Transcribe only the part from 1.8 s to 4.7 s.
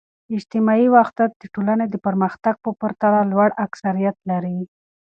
د پرمختګ په پرتله لوړ اکثریت لري.